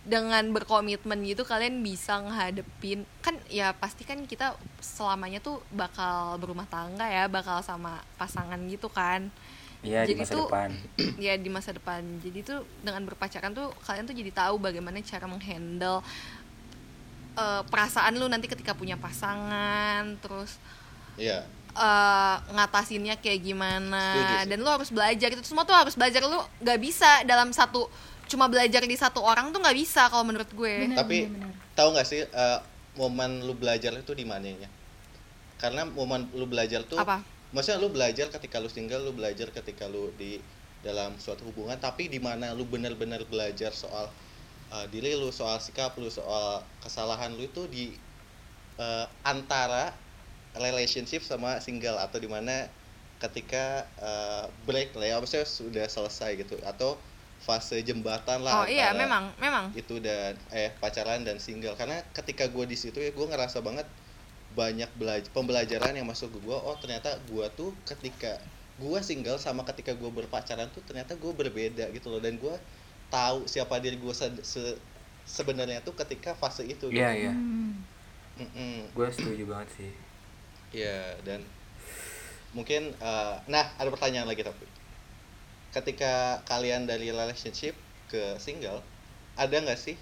[0.00, 6.64] dengan berkomitmen gitu kalian bisa ngehadepin kan ya pasti kan kita selamanya tuh bakal berumah
[6.68, 9.28] tangga ya bakal sama pasangan gitu kan.
[9.80, 10.70] Iya di jadi masa tuh depan.
[11.28, 12.00] ya di masa depan.
[12.24, 16.00] Jadi tuh dengan berpacaran tuh kalian tuh jadi tahu bagaimana cara menghandle
[17.34, 20.56] eh, perasaan lu nanti ketika punya pasangan terus
[21.14, 21.44] Iya.
[21.70, 24.46] eh, ngatasinnya kayak gimana Setuju sih.
[24.48, 27.86] dan lu harus belajar itu semua tuh harus belajar lu nggak bisa dalam satu
[28.26, 31.26] cuma belajar di satu orang tuh nggak bisa kalau menurut gue Benar, Tapi
[31.74, 32.58] tahu nggak sih eh,
[32.94, 34.66] momen lu belajar itu di mananya?
[35.58, 39.90] Karena momen lu belajar tuh apa maksudnya lu belajar ketika lu single, lu belajar ketika
[39.90, 40.38] lu di
[40.80, 44.06] dalam suatu hubungan, tapi di mana lu benar-benar belajar soal
[44.72, 47.94] eh, diri lu, soal sikap lu, soal kesalahan lu itu di
[48.78, 49.92] eh, antara
[50.58, 52.66] relationship sama single atau di mana
[53.20, 56.96] ketika eh, break lah ya, maksudnya sudah selesai gitu atau
[57.40, 59.72] fase jembatan lah oh iya memang memang.
[59.72, 61.72] itu dan eh pacaran dan single.
[61.72, 63.88] Karena ketika gue di situ ya gue ngerasa banget
[64.52, 68.36] banyak belajar pembelajaran yang masuk ke gue oh ternyata gue tuh ketika
[68.76, 72.20] gue single sama ketika gue berpacaran tuh ternyata gue berbeda gitu loh.
[72.20, 72.52] Dan gue
[73.10, 74.78] tahu siapa diri gue se- se-
[75.26, 77.20] sebenarnya tuh ketika fase itu iya gitu.
[77.28, 77.72] iya Hmm.
[78.40, 78.76] Mm-mm.
[78.96, 79.92] gue setuju banget sih
[80.70, 81.42] Iya dan
[82.54, 84.66] mungkin eh, nah ada pertanyaan lagi tapi
[85.70, 87.74] ketika kalian dari relationship
[88.10, 88.82] ke single
[89.38, 89.94] ada nggak sih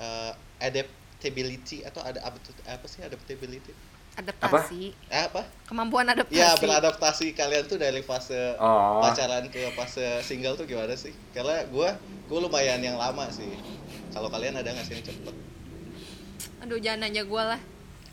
[0.00, 3.72] eh, adaptability atau ada apa sih adaptability
[4.18, 4.90] adaptasi.
[5.06, 5.46] Eh, apa?
[5.70, 6.42] Kemampuan adaptasi.
[6.42, 7.26] Ya beradaptasi.
[7.38, 8.98] Kalian tuh dari fase oh.
[8.98, 11.14] pacaran ke fase single tuh gimana sih?
[11.30, 11.88] Karena gue
[12.26, 13.46] gue lumayan yang lama sih.
[14.10, 15.34] Kalau kalian ada nggak sih yang cepet?
[16.66, 17.60] Aduh jangan nanya gue lah.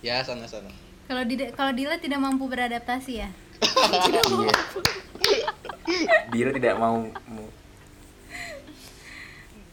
[0.06, 0.70] Ya sana sana.
[1.10, 3.30] Kalau di kalau Dila tidak mampu beradaptasi ya.
[3.66, 4.54] iya.
[6.30, 7.08] Dila tidak mau,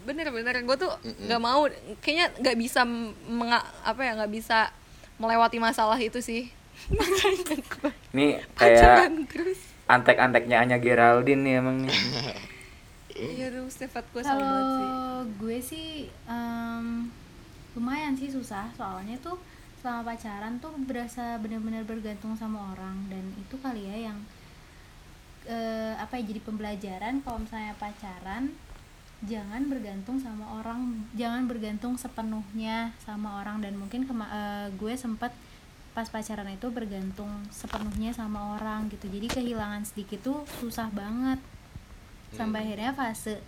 [0.05, 1.65] bener-bener gue tuh nggak mau.
[2.05, 2.81] Kayaknya nggak bisa
[3.29, 4.69] menga, apa ya nggak bisa
[5.21, 6.49] melewati masalah itu sih.
[6.91, 9.13] Makanya gue Ini kayak
[9.87, 11.93] antek-anteknya Anya Geraldine nih emang nih.
[13.13, 14.87] iya aduh sifat gue sama banget sih.
[14.89, 15.89] Kalau gue sih
[16.27, 16.87] em,
[17.77, 18.73] lumayan sih susah.
[18.75, 19.37] Soalnya tuh
[19.83, 22.97] selama pacaran tuh berasa benar-benar bergantung sama orang.
[23.13, 24.19] Dan itu kali ya yang
[25.45, 27.21] eh, apa ya jadi pembelajaran.
[27.21, 28.55] Kalau misalnya pacaran
[29.23, 33.63] jangan bergantung sama orang jangan bergantung sepenuhnya sama orang.
[33.63, 35.31] Dan mungkin kema- eh, gue sempat
[35.93, 39.07] pas pacaran itu bergantung sepenuhnya sama orang gitu.
[39.07, 41.39] Jadi kehilangan sedikit tuh susah banget.
[42.33, 43.39] Sampai akhirnya fase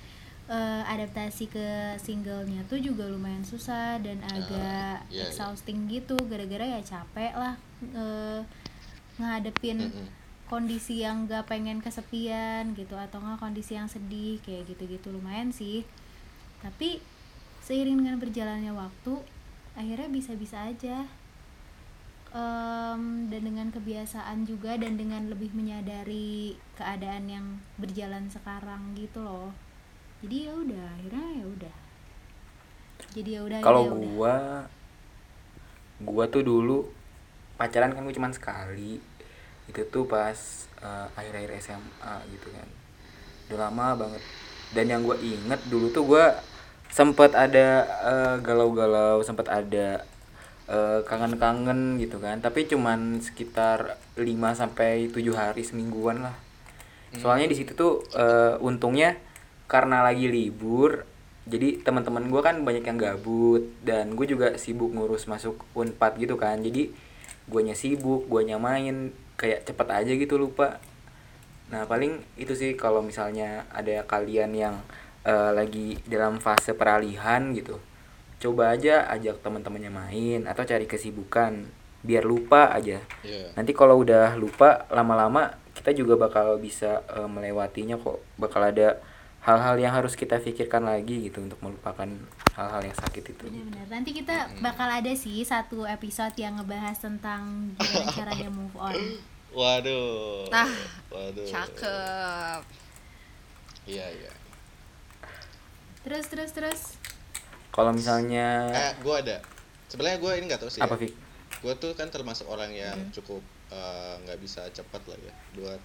[0.46, 5.24] eh, adaptasi ke singlenya tuh juga lumayan susah dan agak iya, iya.
[5.32, 6.14] exhausting gitu.
[6.28, 8.40] Gara-gara ya capek lah eh,
[9.18, 10.23] ngadepin Mm-mm.
[10.54, 15.10] Kondisi yang gak pengen kesepian gitu atau nggak kondisi yang sedih kayak gitu-gitu.
[15.10, 15.82] Lumayan sih.
[16.62, 17.02] Tapi
[17.66, 19.18] seiring dengan berjalannya waktu
[19.74, 21.10] akhirnya bisa-bisa aja.
[22.34, 27.46] Em, dan dengan kebiasaan juga dan dengan lebih menyadari keadaan yang
[27.78, 29.50] berjalan sekarang gitu loh.
[30.22, 31.76] Jadi ya udah akhirnya ya udah.
[33.14, 33.98] Jadi ya udah Kalau ya udah.
[34.02, 34.36] gua
[36.02, 36.90] gua tuh dulu
[37.54, 38.98] pacaran kan gue cuman sekali.
[39.70, 40.36] Itu tuh pas
[40.82, 42.68] eh, akhir-akhir SMA gitu kan.
[43.48, 44.22] Udah lama banget.
[44.74, 46.34] Dan yang gua inget dulu tuh gua
[46.90, 50.04] sempet ada eh, galau-galau, sempet ada
[50.68, 52.40] eh, kangen-kangen gitu kan.
[52.40, 54.24] Tapi cuman sekitar 5
[54.54, 56.36] sampai 7 hari semingguan lah.
[57.14, 59.14] Soalnya di situ tuh eh, untungnya
[59.64, 61.08] karena lagi libur
[61.44, 66.40] jadi teman-teman gue kan banyak yang gabut dan gue juga sibuk ngurus masuk unpad gitu
[66.40, 66.88] kan jadi
[67.44, 70.78] guanya sibuk guanya main kayak cepet aja gitu lupa.
[71.72, 74.74] Nah paling itu sih kalau misalnya ada kalian yang
[75.26, 77.80] eh, lagi dalam fase peralihan gitu
[78.44, 81.64] coba aja ajak teman-temannya main atau cari kesibukan
[82.04, 83.00] biar lupa aja.
[83.24, 83.56] Iya.
[83.56, 88.20] nanti kalau udah lupa lama-lama kita juga bakal bisa eh, melewatinya kok.
[88.36, 89.00] Bakal ada
[89.44, 92.08] hal-hal yang harus kita pikirkan lagi gitu untuk melupakan
[92.54, 93.86] hal-hal yang sakit itu Benar-benar.
[93.92, 98.96] Nanti kita bakal ada sih satu episode yang ngebahas tentang gimana caranya move on.
[99.52, 100.48] Waduh.
[100.48, 100.66] Nah,
[101.08, 101.44] Waduh.
[101.46, 102.62] cakep
[103.84, 104.32] Iya, iya.
[106.02, 106.80] Terus terus terus.
[107.68, 109.44] kalau misalnya Eh, gue ada.
[109.92, 110.80] Sebenarnya gue ini nggak tahu sih.
[110.80, 111.12] apa ya.
[111.60, 115.80] Gue tuh kan termasuk orang yang cukup eh, nggak bisa cepat lah ya buat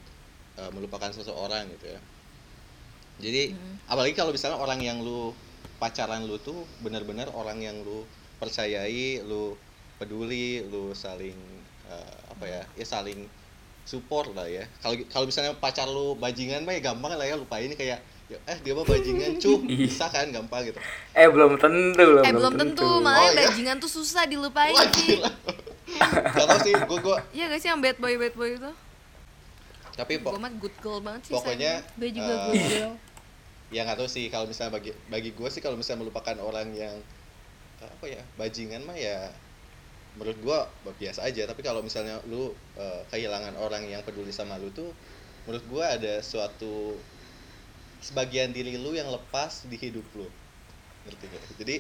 [0.58, 2.00] eh, melupakan seseorang gitu ya.
[3.20, 3.54] Jadi
[3.86, 5.36] apalagi kalau misalnya orang yang lu
[5.78, 8.04] pacaran lu tuh benar-benar orang yang lu
[8.40, 9.56] percayai, lu
[10.00, 11.36] peduli, lu saling
[11.88, 12.62] eh, apa ya?
[12.80, 13.28] Ya saling
[13.84, 14.64] support lah ya.
[14.80, 18.58] Kalau kalau misalnya pacar lu bajingan mah ya gampang lah ya lupain kayak ya, eh
[18.62, 20.78] dia mah bajingan cuh bisa kan gampang gitu.
[21.18, 23.48] eh belum tentu loh eh belum tentu malah Oh, yang iya?
[23.50, 25.18] bajingan tuh susah dilupain Wah, sih.
[26.30, 28.72] Gak tau sih, gue gue iya gak sih yang bad boy bad boy itu
[29.98, 32.94] tapi gue mah good girl banget sih pokoknya Gue juga eh, good girl.
[33.70, 34.28] Ya nggak tahu sih.
[34.34, 36.96] Kalau misalnya bagi bagi gue sih kalau misalnya melupakan orang yang
[37.80, 39.32] apa ya bajingan mah ya
[40.18, 40.58] menurut gue
[41.00, 41.46] biasa aja.
[41.46, 44.90] Tapi kalau misalnya lu eh, kehilangan orang yang peduli sama lu tuh
[45.48, 46.98] menurut gue ada suatu
[48.00, 50.28] sebagian diri lu yang lepas di hidup lu.
[51.08, 51.44] Ngerti gak?
[51.64, 51.76] jadi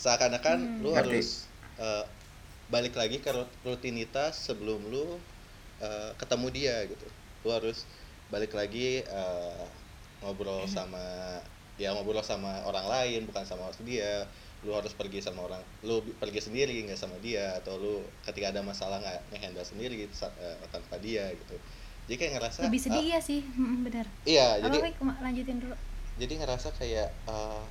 [0.00, 0.98] seakan-akan lu Ngerti.
[1.20, 1.28] harus
[1.76, 2.04] eh,
[2.72, 5.20] balik lagi ke rut- rutinitas sebelum lu
[5.82, 7.06] eh, ketemu dia gitu.
[7.44, 7.84] Lu harus
[8.32, 9.64] balik lagi eh,
[10.22, 11.02] ngobrol sama
[11.80, 14.28] ya ngobrol sama orang lain bukan sama dia
[14.62, 17.94] lu harus pergi sama orang lu pergi sendiri nggak sama dia atau lu
[18.26, 21.56] ketika ada masalah nggak ngehandle sendiri gitu, eh, tanpa dia gitu
[22.06, 23.40] jadi kayak ngerasa Lebih sedih ya sih,
[23.82, 24.06] benar.
[24.28, 24.78] iya Apa jadi?
[25.02, 25.74] Ma- lanjutin dulu.
[26.20, 27.62] jadi ngerasa kayak eh,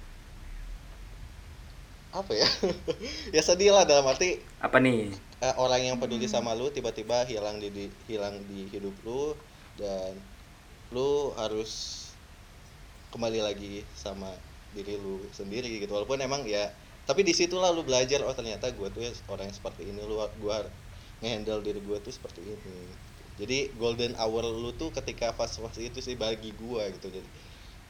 [2.12, 2.48] apa ya
[3.36, 5.12] ya sedih lah dalam arti apa nih
[5.42, 9.36] eh, orang yang peduli sama lu tiba-tiba hilang di, di- hilang di hidup lu
[9.80, 10.20] dan
[10.96, 11.72] lu harus
[13.12, 14.32] kembali lagi sama
[14.72, 15.92] diri lu sendiri gitu.
[15.92, 16.72] Walaupun emang ya
[17.04, 20.64] tapi di situlah lu belajar oh ternyata gue tuh orang yang seperti ini lu gua
[21.20, 22.78] ngehandle diri gue tuh seperti ini.
[23.36, 27.12] Jadi golden hour lu tuh ketika fase-fase itu sih bagi gua gitu.
[27.12, 27.28] Jadi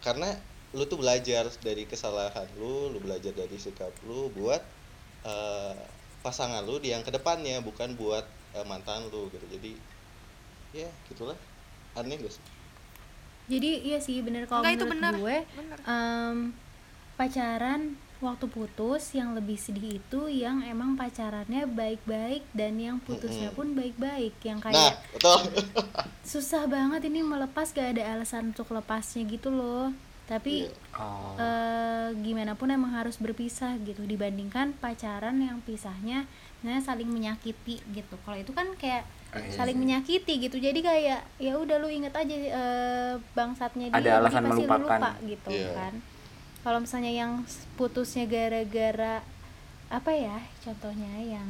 [0.02, 0.34] karena
[0.74, 4.64] lu tuh belajar dari kesalahan lu lu belajar dari sikap lu buat
[5.28, 5.76] eh,
[6.26, 8.26] pasangan lu di yang ke depannya bukan buat
[8.58, 9.46] eh, mantan lu gitu.
[9.46, 9.72] Jadi
[10.74, 11.38] ya gitulah.
[12.00, 12.61] Aneh gak sih
[13.52, 14.48] Jadi iya sih bener.
[14.48, 15.14] Kalau Enggak, itu menurut benar.
[15.18, 15.78] gue Benar.
[15.84, 16.38] em,
[17.16, 17.82] pacaran
[18.20, 24.38] waktu putus yang lebih sedih itu yang emang pacarannya baik-baik dan yang putusnya pun baik-baik.
[24.42, 25.40] Yang nah kayak betul.
[26.32, 29.90] susah banget ini melepas gak ada alasan untuk lepasnya gitu loh.
[30.24, 30.72] Tapi Iya.
[30.96, 34.06] oh eh, gimana pun emang harus berpisah gitu.
[34.06, 36.24] Dibandingkan pacaran yang pisahnya
[36.62, 38.16] misalnya saling menyakiti gitu.
[38.22, 40.60] Kalau itu kan kayak Iya saling menyakiti gitu.
[40.60, 45.00] Jadi kayak ya udah lu inget aja eh, bangsatnya dia Ada alasan pasti lu melupakan.
[45.00, 45.72] lupa gitu Iya.
[45.72, 45.94] kan.
[46.62, 47.32] Kalau misalnya yang
[47.74, 49.24] putusnya gara-gara
[49.88, 51.48] apa ya contohnya yang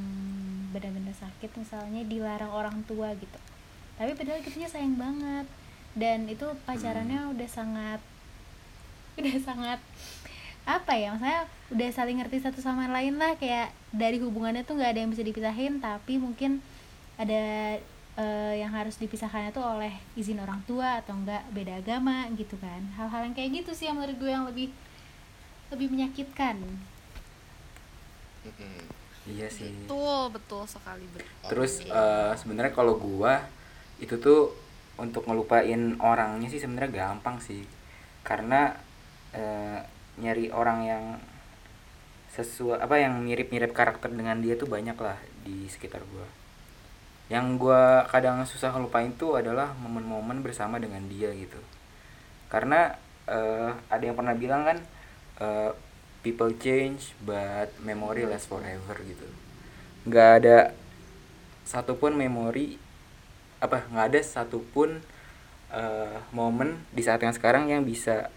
[0.69, 3.39] benar-benar sakit misalnya dilarang orang tua gitu.
[3.97, 5.49] Tapi padahal kitanya sayang banget.
[5.91, 7.99] Dan itu pacarannya udah sangat
[9.19, 9.79] udah sangat
[10.61, 11.41] apa ya maksudnya
[11.73, 13.33] udah saling ngerti satu sama lain lah.
[13.35, 16.61] Kayak dari hubungannya tuh nggak ada yang bisa dipisahin tapi mungkin
[17.21, 17.77] ada
[18.17, 22.81] eh, yang harus dipisahkannya tuh oleh izin orang tua atau enggak beda agama gitu kan.
[22.97, 24.67] Hal-hal yang kayak gitu sih yang menurut gue yang lebih
[25.69, 26.57] lebih menyakitkan.
[29.29, 29.69] Iya sih.
[29.85, 33.45] Betul betul sekali betul terus eh, sebenarnya kalau gua
[34.01, 34.49] itu tuh
[34.97, 37.61] untuk ngelupain orangnya sih sebenarnya gampang sih.
[38.25, 38.73] Karena
[39.31, 39.79] eh,
[40.17, 41.03] nyari orang yang
[42.31, 46.40] sesuai apa yang mirip-mirip karakter dengan dia tuh banyak lah di sekitar gua
[47.31, 51.55] yang gua kadang susah ngelupain tuh adalah momen-momen bersama dengan dia gitu.
[52.51, 52.91] Karena
[53.31, 54.77] eh, ada yang pernah bilang kan
[55.39, 55.71] eh,
[56.19, 59.23] people change but memory lasts forever gitu.
[60.03, 60.57] Nggak ada
[61.63, 62.75] satupun memori
[63.63, 64.99] apa nggak ada satupun
[65.71, 68.27] eh, momen di saat yang sekarang yang bisa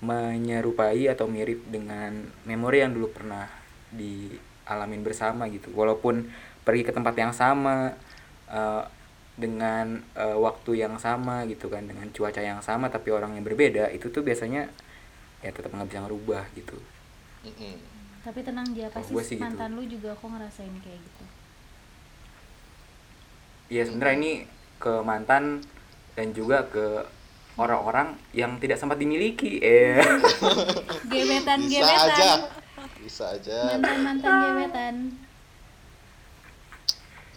[0.00, 3.44] menyerupai atau mirip dengan memori yang dulu pernah
[3.92, 5.68] dialamin bersama gitu.
[5.76, 6.32] Walaupun
[6.64, 7.92] pergi ke tempat yang sama
[8.50, 8.82] eh,
[9.36, 13.92] dengan eh, waktu yang sama gitu kan dengan cuaca yang sama tapi orang yang berbeda
[13.92, 14.68] itu tuh biasanya
[15.44, 16.78] ya tetap nggak bisa ngerubah gitu
[17.44, 17.76] Mm-mm.
[18.24, 19.44] tapi tenang dia pasti gue sih gitu.
[19.44, 21.24] mantan lu juga kok ngerasain kayak gitu
[23.66, 24.32] Iya sebenarnya ini
[24.78, 25.58] ke mantan
[26.14, 27.02] dan juga ke
[27.58, 29.58] orang-orang yang tidak sempat dimiliki.
[29.58, 29.98] Eh.
[31.10, 32.40] gebetan bisa aja gebetan
[33.02, 34.94] bisa aja mantan mantan gebetan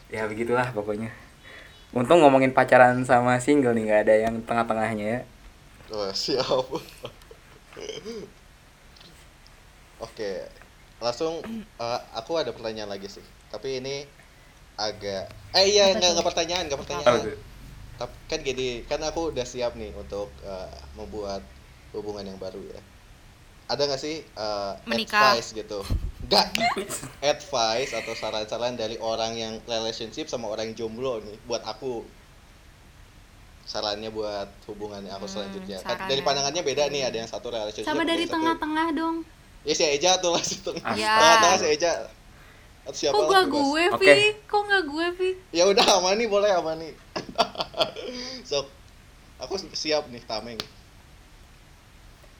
[0.09, 1.09] ya begitulah pokoknya.
[1.89, 5.19] Untung ngomongin pacaran sama single nih nggak ada yang tengah-tengahnya ya.
[5.89, 6.69] Wah, siap.
[9.99, 10.31] Oke,
[11.01, 13.25] langsung eh, aku ada pertanyaan lagi sih.
[13.49, 14.05] Tapi ini
[14.79, 17.21] agak eh iya nggak nggak pertanyaan nggak pertanyaan.
[17.99, 21.41] Tapi kan gini, kan aku udah siap nih untuk eh, membuat
[21.93, 22.81] hubungan yang baru ya.
[23.69, 24.25] Ada nggak sih
[24.89, 25.37] Menikah.
[25.37, 25.79] advice gitu?
[26.29, 26.45] Nggak,
[27.25, 32.05] advice atau saran-saran dari orang yang relationship sama orang yang jomblo nih buat aku.
[33.65, 35.77] Sarannya buat hubungannya aku Hmm, selanjutnya.
[35.81, 39.25] Kan saran dari pandangannya beda nih, ada yang satu relationship sama dari tengah-tengah dong
[39.65, 40.69] Ya si Eja tuh lah situ.
[40.81, 41.13] Ah, Ya.
[41.17, 41.91] Tengah-tengah si Eja.
[42.85, 43.83] Atau siapa kok gak gue.
[44.01, 46.89] Vi kok gak gue Vi Ya udah Amani boleh Amani.
[48.49, 48.65] Sok.
[49.39, 50.57] Aku siap nih tameng.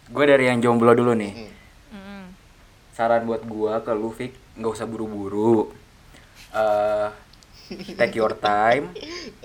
[0.10, 1.34] Gue dari yang jomblo dulu nih.
[1.38, 1.52] Mm.
[1.94, 2.24] Mm-mm.
[2.94, 5.70] Saran buat gua ke lu Fik, nggak usah buru-buru.
[6.54, 7.08] Eh
[7.94, 8.90] take your time,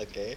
[0.01, 0.33] Oke.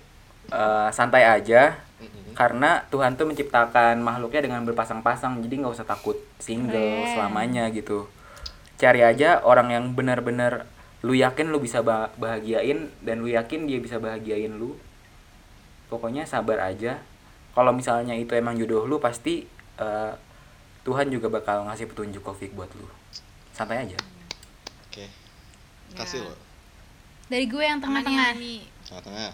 [0.52, 1.80] eh, santai aja.
[1.98, 2.36] Mm-mm.
[2.36, 7.10] Karena Tuhan tuh menciptakan makhluknya dengan berpasang-pasang, jadi nggak usah takut single Keren.
[7.16, 8.04] selamanya gitu.
[8.78, 10.68] Cari aja orang yang benar-benar
[11.02, 14.76] lu yakin lu bisa bah- bahagiain dan lu yakin dia bisa bahagiain lu.
[15.88, 17.00] Pokoknya sabar aja.
[17.56, 20.12] Kalau misalnya itu emang jodoh lu pasti eh,
[20.82, 22.86] Tuhan juga bakal ngasih petunjuk Covid buat lu.
[23.50, 23.98] Santai aja.
[24.84, 25.04] Oke.
[25.90, 26.26] Kasih Ya.
[26.26, 26.34] lo.
[27.26, 28.60] dari gue yang tengah-tengah ya, nih.
[28.84, 29.32] Tengah-tengah.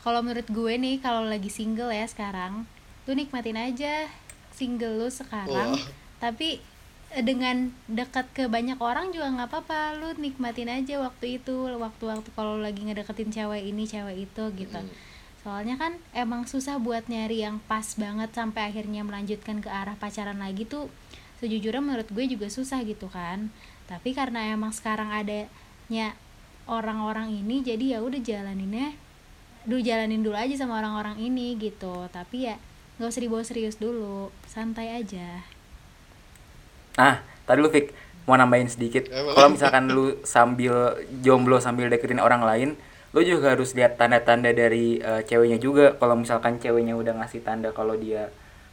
[0.00, 2.66] kalau menurut gue nih kalau lagi single ya sekarang
[3.02, 4.10] lu nikmatin aja
[4.50, 5.86] single lu sekarang Wah.
[6.18, 6.58] tapi
[7.10, 12.28] eh, dengan dekat ke banyak orang juga nggak apa-apa lu nikmatin aja waktu itu waktu-waktu
[12.30, 14.90] kalau lagi ngedeketin cewek ini cewek itu gitu Mm.
[15.42, 20.38] Soalnya kan emang susah buat nyari yang pas banget sampai akhirnya melanjutkan ke arah pacaran
[20.38, 20.86] lagi tuh
[21.42, 23.50] sejujurnya menurut gue juga susah gitu kan.
[23.90, 26.14] Tapi karena emang sekarang adanya
[26.70, 28.94] orang-orang ini jadi ya udah jalaninnya
[29.66, 32.06] dulu jalanin dulu aja sama orang-orang ini gitu.
[32.14, 32.56] Tapi ya
[33.02, 35.42] nggak usah dibawa serius dulu santai aja.
[36.94, 37.90] Nah, tadi lu Fik
[38.30, 39.10] mau nambahin sedikit.
[39.10, 42.78] Kalau misalkan lu sambil jomblo sambil deketin orang lain,
[43.12, 45.96] lu juga harus lihat tanda-tanda dari eh, ceweknya juga.
[46.00, 48.32] Kalau misalkan ceweknya udah ngasih tanda kalau dia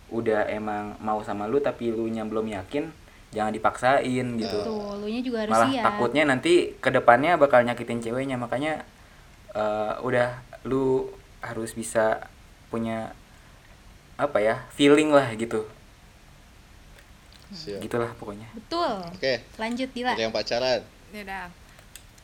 [0.09, 2.89] udah emang mau sama lu tapi lu nya belum yakin,
[3.29, 4.57] jangan dipaksain gitu.
[4.65, 8.87] tuh lu nya juga harus Malah siap takutnya nanti ke depannya bakal nyakitin ceweknya, makanya
[9.53, 12.27] eh, udah lu harus bisa
[12.67, 13.15] punya
[14.19, 15.63] apa ya feeling lah gitu
[17.49, 17.79] Siap.
[17.79, 19.41] gitulah pokoknya betul Oke.
[19.55, 20.83] lanjut Dila Dari yang pacaran.
[21.09, 21.47] Ya udah.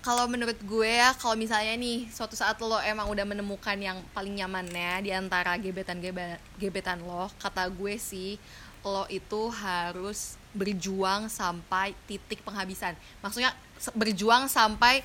[0.06, 4.38] Kalau menurut gue ya, kalau misalnya nih suatu saat lo emang udah menemukan yang paling
[4.38, 8.38] nyamannya di antara gebetan gebe- gebetan lo, kata gue sih
[8.86, 12.94] lo itu harus berjuang sampai titik penghabisan.
[13.26, 13.58] Maksudnya
[13.98, 15.02] berjuang sampai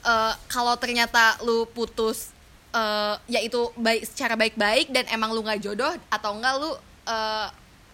[0.00, 2.32] eh, kalau ternyata lu putus
[2.72, 6.72] eh, yaitu baik secara baik-baik dan emang lu nggak jodoh atau enggak lu
[7.04, 7.48] eh,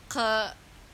[0.06, 0.28] ke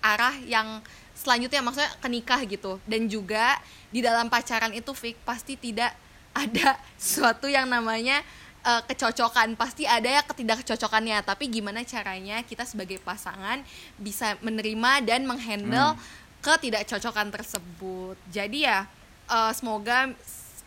[0.01, 0.81] arah yang
[1.13, 2.81] selanjutnya maksudnya ke nikah gitu.
[2.89, 3.61] Dan juga
[3.91, 5.93] di dalam pacaran itu Fik pasti tidak
[6.31, 8.23] ada sesuatu yang namanya
[8.63, 9.59] eh, kecocokan.
[9.59, 11.23] Pasti ada ya ketidakcocokannya.
[11.27, 13.63] Tapi gimana caranya kita sebagai pasangan
[13.99, 15.99] bisa menerima dan menghandle
[16.41, 18.17] ketidakcocokan tersebut?
[18.31, 18.87] Jadi ya
[19.29, 20.15] eh, semoga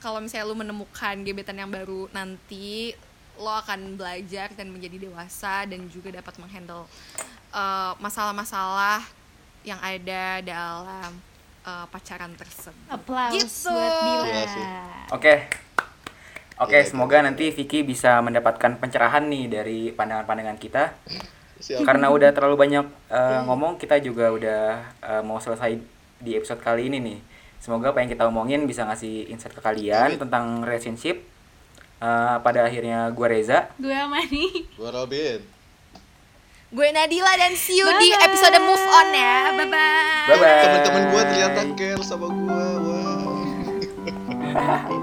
[0.04, 2.92] kalau misalnya lu menemukan gebetan yang baru nanti
[3.40, 6.86] lo akan belajar dan menjadi dewasa dan juga dapat menghandle
[7.56, 9.02] eh, masalah-masalah
[9.64, 11.33] yang ada dalam
[11.64, 12.88] eh, pacaran tersebut.
[12.88, 13.70] Applause Gitu.
[13.70, 14.26] buat Dila.
[14.28, 14.46] Iya.
[15.12, 15.34] Oke.
[16.56, 17.26] Oke, Iya, semoga iya.
[17.26, 20.94] nanti Vicky bisa mendapatkan pencerahan nih dari pandangan-pandangan kita.
[21.58, 21.82] Siap.
[21.82, 24.62] Karena udah terlalu banyak eh, ngomong, kita juga udah
[25.02, 25.80] eh, mau selesai
[26.20, 27.20] di episode kali ini nih.
[27.58, 30.20] Semoga apa yang kita omongin bisa ngasih insight ke kalian Amin.
[30.20, 31.24] tentang relationship.
[31.98, 33.72] Eh, pada akhirnya gua Reza.
[33.80, 34.68] Gue Amani.
[34.76, 35.40] Gua Robin.
[36.74, 38.26] Gue Nadila dan see you di Bye-bye.
[38.34, 39.54] episode Move On ya.
[39.54, 40.26] Bye bye.
[40.26, 40.62] Bye bye.
[40.66, 42.66] Temen-temen gua ternyata care sama gua.
[42.82, 43.22] Wah.